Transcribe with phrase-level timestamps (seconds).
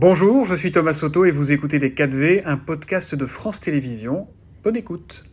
[0.00, 4.28] Bonjour, je suis Thomas Soto et vous écoutez Les 4V, un podcast de France Télévisions.
[4.62, 5.24] Bonne écoute.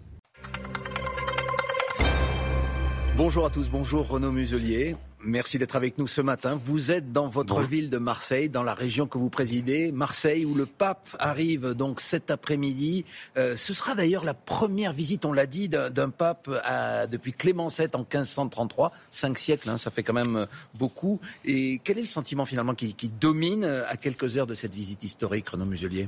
[3.16, 4.96] Bonjour à tous, bonjour Renaud Muselier.
[5.26, 6.60] Merci d'être avec nous ce matin.
[6.64, 10.54] Vous êtes dans votre ville de Marseille, dans la région que vous présidez, Marseille, où
[10.54, 13.06] le pape arrive donc cet après-midi.
[13.36, 16.48] Euh, ce sera d'ailleurs la première visite, on l'a dit, d'un pape
[17.10, 20.46] depuis Clément VII en 1533, cinq siècles, hein, ça fait quand même euh,
[20.78, 21.20] beaucoup.
[21.44, 24.76] Et quel est le sentiment finalement qui, qui domine euh, à quelques heures de cette
[24.76, 26.08] visite historique, Renaud Muselier?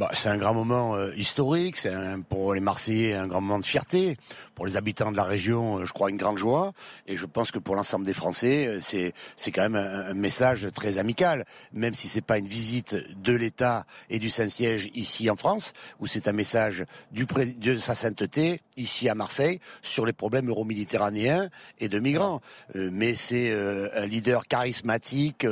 [0.00, 1.92] Bah, c'est un grand moment euh, historique, c'est
[2.30, 4.16] pour les Marseillais un grand moment de fierté,
[4.54, 6.72] pour les habitants de la région, euh, je crois une grande joie,
[7.06, 10.68] et je pense que pour l'ensemble des Français, euh, c'est c'est quand même un, message
[10.74, 11.44] très amical,
[11.74, 16.06] même si c'est pas une visite de l'État et du Saint-Siège ici en France, où
[16.06, 21.90] c'est un message du de sa sainteté ici à Marseille sur les problèmes euro-méditerranéens et
[21.90, 22.40] de migrants.
[22.74, 25.46] mais c'est un leader charismatique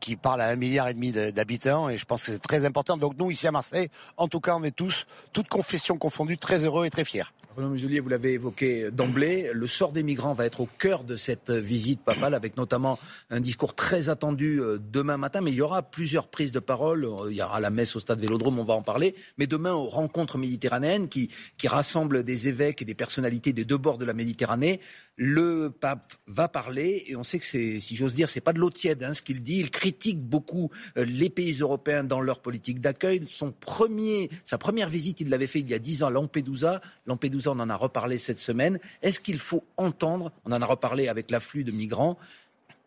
[0.00, 2.98] qui parle à un milliard et demi d'habitants, et je pense que c'est très important.
[2.98, 3.88] Donc nous ici à Marseille.
[4.16, 7.24] En tout cas, on est tous, toutes confessions confondues, très heureux et très fiers.
[7.64, 11.50] Muselier, vous l'avez évoqué d'emblée, le sort des migrants va être au cœur de cette
[11.50, 12.98] visite papale, avec notamment
[13.30, 17.08] un discours très attendu euh, demain matin, mais il y aura plusieurs prises de parole.
[17.30, 19.86] Il y aura la messe au stade Vélodrome, on va en parler, mais demain aux
[19.86, 21.30] rencontres méditerranéennes qui,
[21.66, 24.80] rassemblent des évêques et des personnalités des deux bords de la Méditerranée.
[25.16, 28.60] Le pape va parler, et on sait que c'est, si j'ose dire, c'est pas de
[28.60, 29.58] l'eau tiède hein, ce qu'il dit.
[29.58, 33.22] Il critique beaucoup euh, les pays européens dans leur politique d'accueil.
[33.28, 36.80] Son premier, sa première visite, il l'avait fait il y a dix ans à.
[37.06, 38.78] Lampedusa on en a reparlé cette semaine.
[39.02, 42.18] Est-ce qu'il faut entendre, on en a reparlé avec l'afflux de migrants,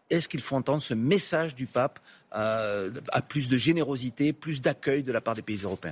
[0.09, 1.99] est-ce qu'il faut entendre ce message du pape
[2.35, 5.91] euh, à plus de générosité, plus d'accueil de la part des pays européens?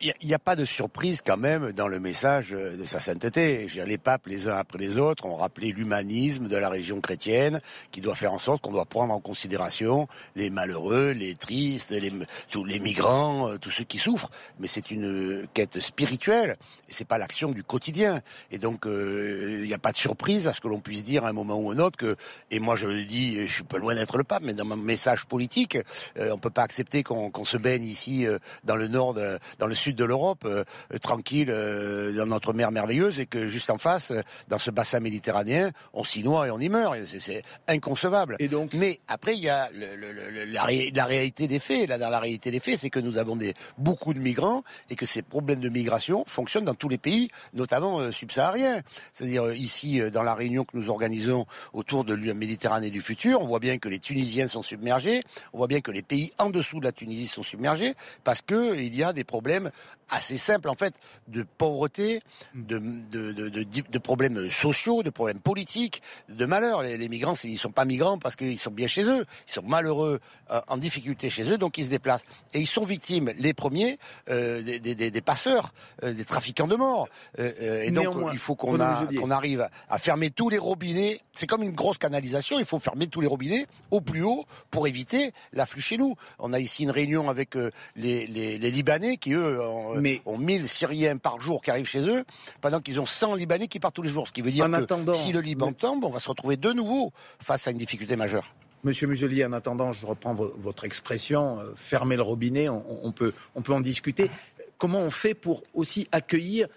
[0.00, 3.66] Il n'y a, pas de surprise quand même dans le message de sa sainteté.
[3.86, 7.60] Les papes, les uns après les autres, ont rappelé l'humanisme de la région chrétienne,
[7.92, 12.78] qui doit faire en sorte qu'on doit prendre en considération les malheureux, les tristes, les,
[12.78, 14.30] migrants, euh, tous ceux qui souffrent.
[14.58, 16.56] Mais c'est une quête spirituelle,
[16.88, 18.20] et c'est pas l'action du quotidien.
[18.50, 21.24] Et donc, euh, il n'y a pas de surprise à ce que l'on puisse dire
[21.24, 22.16] à un moment ou un autre que,
[22.50, 24.76] et moi je le dis, je suis pas loin d'être le pape, mais dans mon
[24.76, 25.78] message politique,
[26.18, 28.26] euh, on peut pas accepter qu'on se baigne ici
[28.64, 29.14] dans le nord,
[29.58, 33.46] dans le sud de l'Europe, euh, euh, tranquille euh, dans notre mer merveilleuse, et que
[33.46, 34.12] juste en face,
[34.48, 36.96] dans ce bassin méditerranéen, on s'y noie et on y meurt.
[37.18, 38.36] C'est inconcevable.
[38.38, 41.88] Et donc, mais après, il y a la, réalité des faits.
[41.88, 44.96] Là, dans la réalité des faits, c'est que nous avons des, beaucoup de migrants et
[44.96, 48.82] que ces problèmes de migration fonctionnent dans tous les pays, notamment subsahariens.
[49.12, 53.46] C'est-à-dire ici, dans la réunion que nous organisons autour de la Méditerranée du futur, on
[53.46, 56.80] voit bien que les Tunisiens sont submergés, on voit bien que les pays en dessous
[56.80, 57.94] de la Tunisie sont submergés
[58.24, 59.70] parce que il y a des problèmes
[60.10, 60.94] assez simple en fait
[61.28, 62.22] de pauvreté,
[62.54, 66.82] de, de, de, de, problèmes sociaux, de problèmes politiques, de malheur.
[66.82, 69.62] Les, les migrants, ils sont pas migrants parce qu'ils sont bien chez eux, ils sont
[69.62, 70.20] malheureux,
[70.50, 72.24] euh, en difficulté chez eux, donc ils se déplacent.
[72.54, 73.98] Et ils sont victimes, les premiers,
[74.30, 75.72] euh, des, des, des, passeurs,
[76.04, 77.08] euh, des trafiquants de morts.
[77.38, 81.20] et donc il faut qu'on arrive à fermer tous les robinets.
[81.32, 84.86] C'est comme une grosse canalisation, il faut fermer tous les robinets au plus haut pour
[84.86, 86.14] éviter l'afflux chez nous.
[86.38, 87.54] On a ici une réunion avec
[87.96, 90.22] les, les, les Libanais qui eux ont, mais...
[90.26, 92.24] ont 1000 Syriens par jour qui arrivent chez eux,
[92.60, 94.28] pendant qu'ils ont 100 Libanais qui partent tous les jours.
[94.28, 97.12] Ce qui veut dire que si le Liban tombe, on va se retrouver de nouveau
[97.40, 98.54] face à une difficulté majeure.
[98.84, 103.62] Monsieur Muselier, en attendant, je reprends votre expression, euh, fermer le robinet, on, peut, on
[103.62, 104.30] peut en discuter.
[104.78, 106.68] Comment on fait pour aussi accueillir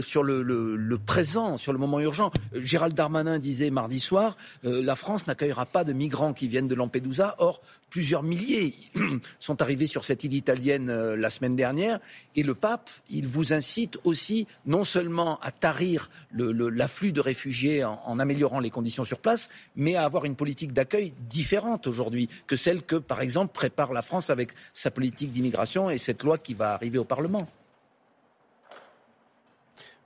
[0.00, 2.30] sur le, présent, sur le moment urgent.
[2.54, 6.74] Gérald Darmanin disait mardi soir, euh, la France n'accueillera pas de migrants qui viennent de
[6.74, 7.36] Lampedusa.
[7.38, 8.74] Or, plusieurs milliers
[9.38, 12.00] sont arrivés sur cette île italienne euh, la semaine dernière.
[12.34, 18.18] Et le pape, il vous incite aussi non seulement à tarir l'afflux de réfugiés en,
[18.18, 22.82] améliorant les conditions sur place, mais à avoir une politique d'accueil différente aujourd'hui que celle
[22.82, 26.72] que, par exemple, prépare la France avec sa politique d'immigration et cette loi qui va
[26.72, 27.48] arriver au Parlement.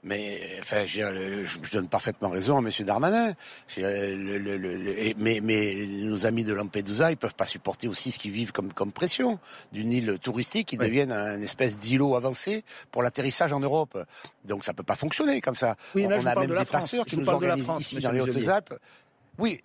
[0.07, 2.71] Mais enfin, je, donne parfaitement raison à M.
[2.87, 3.35] Darmanin.
[3.77, 8.73] mais, mais, nos amis de Lampedusa, ils peuvent pas supporter aussi ce qu'ils vivent comme,
[8.73, 9.41] comme pression
[9.73, 13.99] d'une île touristique qui devienne un espèce d'îlot avancé pour l'atterrissage en Europe.
[14.45, 15.75] Donc ça peut pas fonctionner comme ça.
[15.97, 18.75] on, a même des passeurs qui nous organisent ici dans les Hautes-Alpes.
[19.39, 19.61] Oui,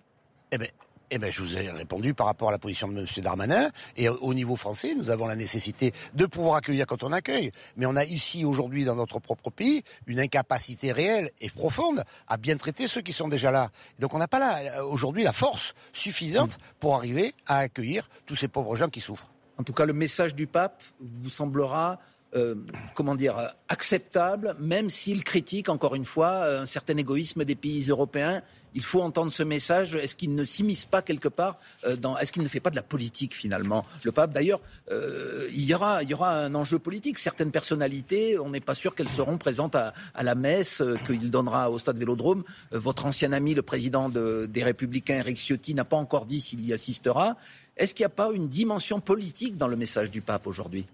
[0.50, 0.68] eh ben,
[1.14, 3.06] eh bien, je vous ai répondu par rapport à la position de M.
[3.18, 3.70] Darmanin.
[3.98, 7.50] Et au niveau français, nous avons la nécessité de pouvoir accueillir quand on accueille.
[7.76, 12.38] Mais on a ici, aujourd'hui, dans notre propre pays, une incapacité réelle et profonde à
[12.38, 13.68] bien traiter ceux qui sont déjà là.
[13.98, 18.48] Donc on n'a pas là, aujourd'hui, la force suffisante pour arriver à accueillir tous ces
[18.48, 19.28] pauvres gens qui souffrent.
[19.58, 21.98] En tout cas, le message du pape vous semblera
[22.34, 22.54] euh,
[22.94, 28.42] comment dire, acceptable, même s'il critique, encore une fois, un certain égoïsme des pays européens
[28.74, 29.94] il faut entendre ce message.
[29.94, 31.58] Est-ce qu'il ne s'immisce pas quelque part
[31.98, 34.60] dans Est-ce qu'il ne fait pas de la politique finalement Le pape, d'ailleurs,
[34.90, 37.18] il y aura, il y aura un enjeu politique.
[37.18, 39.92] Certaines personnalités, on n'est pas sûr qu'elles seront présentes à,
[40.22, 42.44] la messe qu'il donnera au Stade Vélodrome.
[42.70, 46.72] votre ancien ami, le président des Républicains, Eric Ciotti, n'a pas encore dit s'il y
[46.72, 47.36] assistera.
[47.76, 50.86] Est-ce qu'il n'y a pas une dimension politique dans le message du pape aujourd'hui?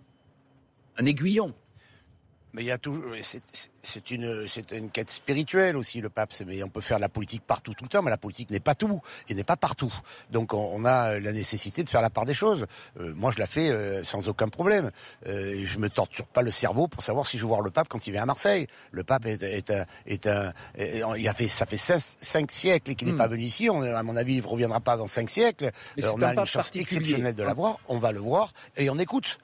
[0.96, 1.54] Un aiguillon
[2.52, 3.04] mais il y a toujours,
[3.82, 6.32] c'est une, c'est une quête spirituelle aussi le pape.
[6.46, 8.74] Mais on peut faire la politique partout tout le temps, mais la politique n'est pas
[8.74, 9.92] tout et n'est pas partout.
[10.30, 12.66] Donc on, a la nécessité de faire la part des choses.
[13.00, 14.90] Euh, moi, je la fais euh, sans aucun problème.
[15.26, 17.88] Euh, je me torture pas le cerveau pour savoir si je veux voir le pape
[17.88, 18.66] quand il vient à Marseille.
[18.92, 20.52] Le pape est, est un, est un,
[21.16, 23.18] il a fait, ça fait cinq, siècles qu'il n'est hmm.
[23.18, 23.68] pas venu ici.
[23.68, 25.70] On, à mon avis, il ne reviendra pas dans cinq siècles.
[26.02, 27.78] on a une chance exceptionnelle de l'avoir.
[27.88, 29.38] On va le voir et on écoute.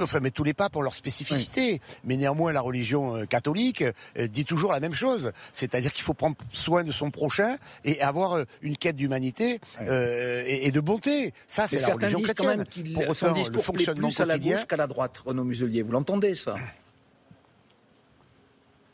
[0.00, 1.80] Enfin, mais tous les papes ont leur spécificité.
[2.04, 5.32] Mais néanmoins, la religion euh, catholique euh, dit toujours la même chose.
[5.52, 10.70] C'est-à-dire qu'il faut prendre soin de son prochain et avoir euh, une quête d'humanité et,
[10.70, 11.32] de bonté.
[11.46, 12.64] Ça, c'est la religion chrétienne.
[12.64, 15.44] Quand même Pour son discours le fonctionnement plus à la gauche qu'à la droite, Renaud
[15.44, 15.82] Muselier.
[15.82, 16.54] Vous l'entendez, ça?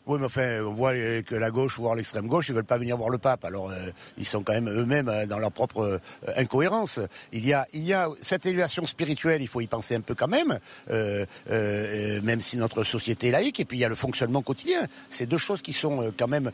[0.07, 0.93] Oui, mais enfin, on voit
[1.23, 3.45] que la gauche, voire l'extrême gauche, ils veulent pas venir voir le pape.
[3.45, 5.99] Alors, euh, ils sont quand même eux-mêmes euh, dans leur propre euh,
[6.37, 7.01] incohérence.
[7.33, 10.15] Il y a, il y a cette élévation spirituelle, il faut y penser un peu
[10.15, 10.61] quand même,
[11.49, 13.59] même si notre société est laïque.
[13.59, 14.87] Et puis il y a le fonctionnement quotidien.
[15.11, 16.53] C'est deux choses qui sont quand même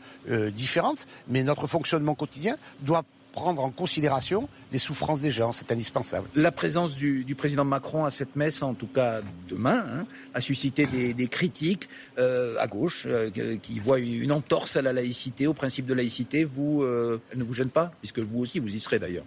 [0.51, 3.03] différentes, mais notre fonctionnement quotidien doit
[3.33, 5.51] prendre en considération les souffrances des gens.
[5.51, 6.29] C'est indispensable.
[6.35, 10.85] La présence du, président Macron à cette messe, en tout cas demain, hein, a suscité
[10.85, 13.29] des, critiques euh, à gauche euh,
[13.61, 16.45] qui voient une entorse à la laïcité, au principe de laïcité.
[16.45, 19.25] Vous, euh, ne vous gêne pas, puisque vous aussi, vous y serez d'ailleurs.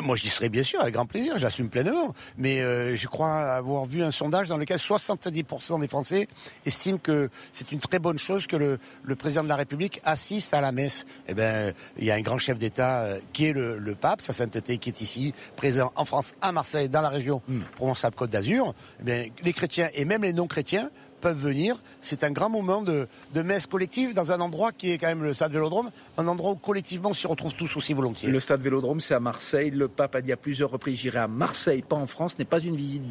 [0.04, 2.14] Moi, j'y serais bien sûr, avec grand plaisir, j'assume pleinement.
[2.38, 6.28] Mais euh, je crois avoir vu un sondage dans lequel 70% des Français
[6.64, 10.54] estiment que c'est une très bonne chose que le, le, président de la République assiste
[10.54, 11.06] à la messe.
[11.28, 14.20] Eh bien, il y a un grand chef d'État euh, qui est le, le, pape,
[14.20, 17.60] sa sainteté, qui est ici, présent en France, à Marseille, dans la région mm.
[17.76, 18.74] Provence-Alpes-Côte d'Azur.
[19.00, 21.76] Eh bien, les chrétiens et même les non-chrétiens peuvent venir.
[22.00, 23.06] C'est un grand moment de,
[23.42, 26.56] messe collective dans un endroit qui est quand même le stade Vélodrome, un endroit où
[26.56, 28.28] collectivement on s'y retrouve tous aussi volontiers.
[28.28, 29.70] Le stade Vélodrome, c'est à Marseille.
[29.70, 32.32] Le pape a dit à plusieurs reprises j'irai à Marseille, pas en France.
[32.32, 33.08] Ce n'est pas une visite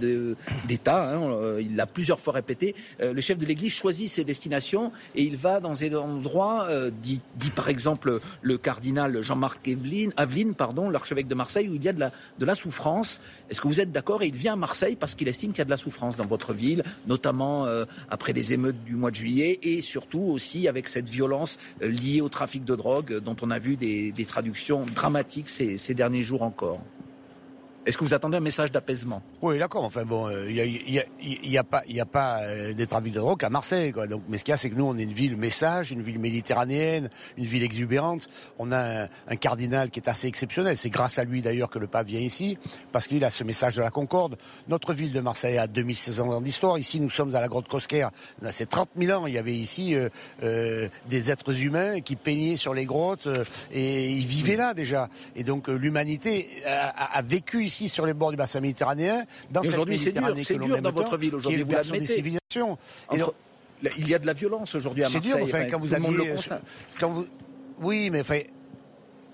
[0.68, 1.14] d'État.
[1.14, 1.22] Hein.
[1.32, 2.76] Euh, il l'a plusieurs fois répété.
[3.02, 6.92] Euh, le chef de l'Église choisit ses destinations et il va dans des endroits, euh,
[6.92, 7.22] dit,
[7.56, 9.70] par exemple le cardinal Jean-Marc
[10.18, 13.22] Aveline, pardon, l'archevêque de Marseille, où il y a de la, de la souffrance.
[13.50, 14.22] Est-ce que vous êtes d'accord?
[14.22, 16.26] Et il vient à Marseille parce qu'il estime qu'il y a de la souffrance dans
[16.26, 17.66] votre ville, notamment
[18.10, 22.22] après les émeutes du mois de juillet et surtout aussi avec cette violence euh, liée
[22.22, 26.82] au trafic de drogue dont on a vu des, traductions dramatiques ces derniers jours encore.
[27.86, 29.22] Est-ce que vous attendez un message d'apaisement?
[29.42, 29.84] Oui, d'accord.
[29.84, 31.04] Enfin bon, il
[31.48, 33.92] n'y a, pas, y a pas euh, des trafics de drogue à Marseille.
[33.92, 34.08] Quoi.
[34.08, 36.02] Donc, mais ce qu'il y a, c'est que nous, on est une ville message, une
[36.02, 38.28] ville méditerranéenne, une ville exubérante.
[38.58, 40.76] On a un, cardinal qui est assez exceptionnel.
[40.78, 42.58] C'est grâce à lui d'ailleurs que le pape vient ici,
[42.92, 44.38] parce qu'il a ce message de la concorde.
[44.68, 46.78] Notre ville de Marseille a 2600 ans d'histoire.
[46.78, 48.10] Ici, nous sommes à la grotte Cosquer.
[48.52, 49.28] C'est 30 000 ans.
[49.28, 50.10] Il y avait ici euh,
[50.44, 53.30] euh, des êtres humains qui peignaient sur les grottes
[53.72, 55.08] et ils vivaient là déjà.
[55.36, 59.72] Et donc, l'humanité a, a vécu ici sur les bords du bassin méditerranéen, dans cette
[59.98, 62.00] c'est dur, c'est dur dans votre ville aujourd'hui, vous l'admettez.
[62.00, 62.78] des civilisations.
[63.12, 65.22] il y a de la violence aujourd'hui à Marseille.
[65.24, 66.36] C'est dur, enfin, quand vous aviez,
[67.00, 67.26] quand vous,
[67.82, 68.42] oui, mais enfin,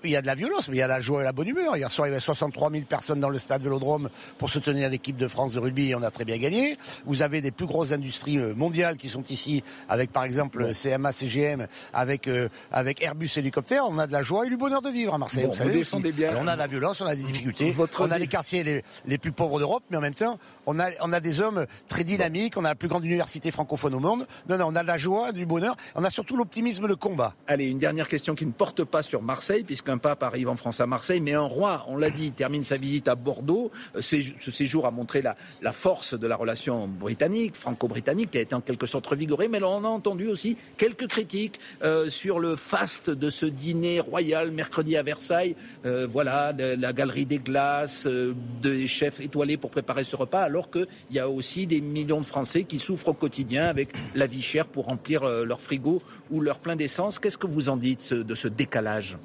[0.06, 1.48] il y a de la violence, mais il y a la joie et la bonne
[1.48, 1.76] humeur.
[1.76, 4.08] Hier soir, il y avait 63 000 personnes dans le stade Vélodrome
[4.38, 6.76] pour soutenir l'équipe de France de rugby et on a très bien gagné.
[7.04, 11.12] Vous avez des plus grosses industries euh, mondiales qui sont ici, avec par exemple CMA,
[11.12, 13.84] CGM, avec, euh, avec Airbus Hélicoptère.
[13.88, 15.46] On a de la joie et du bonheur de vivre à Marseille.
[15.46, 16.36] vous savez bien.
[16.40, 17.74] on a de la violence, on a des difficultés.
[17.98, 20.88] on a les quartiers les, les plus pauvres d'Europe, mais en même temps, on a,
[21.00, 22.56] on a des hommes très dynamiques.
[22.56, 24.26] On a la plus grande université francophone au monde.
[24.48, 25.76] Non, non, on a de la joie, du bonheur.
[25.94, 27.34] On a surtout l'optimisme de combat.
[27.46, 30.56] Allez, une dernière question qui ne porte pas sur Marseille, puisqu'un un pape arrive en
[30.56, 33.70] France à Marseille, mais un roi, on l'a dit, termine sa visite à Bordeaux.
[33.96, 38.42] Euh, ce séjour a montré la, la force de la relation britannique, franco-britannique, qui a
[38.42, 42.56] été en quelque sorte revigorée, mais on a entendu aussi quelques critiques euh, sur le
[42.56, 45.56] faste de ce dîner royal mercredi à Versailles.
[45.86, 48.06] Euh, voilà, la galerie des glaces,
[48.62, 52.26] des chefs étoilés pour préparer ce repas, alors qu'il y a aussi des millions de
[52.26, 56.58] Français qui souffrent au quotidien avec la vie chère pour remplir leur frigo ou leur
[56.58, 57.18] plein d'essence.
[57.18, 59.16] Qu'est-ce que vous en dites de ce décalage?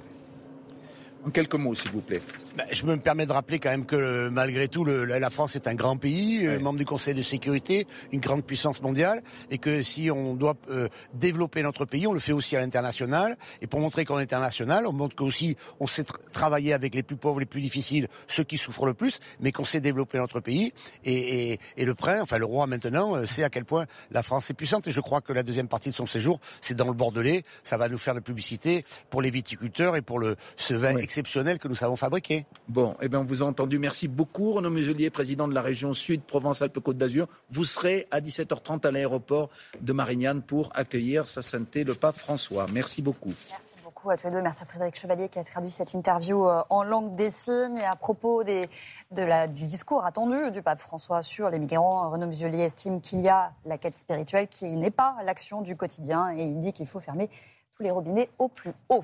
[1.23, 2.21] En quelques mots, s'il vous plaît.
[2.57, 5.67] Ben, je me permets de rappeler quand même que malgré tout, le, la France est
[5.67, 9.83] un grand pays, euh, membre du Conseil de sécurité, une grande puissance mondiale, et que
[9.83, 13.37] si on doit euh, développer notre pays, on le fait aussi à l'international.
[13.61, 17.17] Et pour montrer qu'on est international, on montre qu'aussi on sait travailler avec les plus
[17.17, 20.73] pauvres, les plus difficiles, ceux qui souffrent le plus, mais qu'on sait développer notre pays.
[21.05, 24.23] Et, et, et, le prince, enfin le roi maintenant, euh, sait à quel point la
[24.23, 24.87] France est puissante.
[24.87, 27.43] Et je crois que la deuxième partie de son séjour, c'est dans le Bordelais.
[27.63, 31.59] Ça va nous faire de publicité pour les viticulteurs et pour le ce vin exceptionnel
[31.59, 32.45] que nous savons fabriquer.
[32.69, 33.79] Bon, eh bien, on vous a entendu.
[33.79, 37.27] Merci beaucoup, Renaud Muselier, président de la région Sud, Provence-Alpes-Côte d'Azur.
[37.49, 39.49] Vous serez à 17h30 à l'aéroport
[39.81, 42.65] de Marignane pour accueillir sa sainteté le pape François.
[42.71, 43.33] Merci beaucoup.
[43.49, 44.41] Merci beaucoup à tous les deux.
[44.41, 47.75] Merci à Frédéric Chevalier qui a traduit cette interview euh, en langue des signes.
[47.75, 48.69] Et à propos des,
[49.11, 53.19] de la, du discours attendu du pape François sur les migrants, Renaud Muselier estime qu'il
[53.19, 56.87] y a la quête spirituelle qui n'est pas l'action du quotidien et il dit qu'il
[56.87, 57.29] faut fermer
[57.75, 59.03] tous les robinets au plus haut.